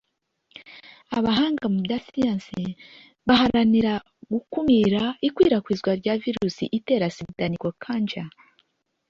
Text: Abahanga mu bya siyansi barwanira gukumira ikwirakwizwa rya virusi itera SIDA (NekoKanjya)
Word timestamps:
Abahanga 1.17 1.63
mu 1.73 1.79
bya 1.85 1.97
siyansi 2.05 2.63
barwanira 3.27 3.93
gukumira 4.31 5.01
ikwirakwizwa 5.27 5.91
rya 5.99 6.13
virusi 6.23 6.63
itera 6.77 7.07
SIDA 7.15 7.45
(NekoKanjya) 7.51 8.23